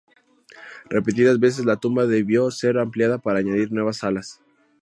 [0.89, 4.41] Repetidas veces la tumba debió ser ampliada para añadir nuevas salas.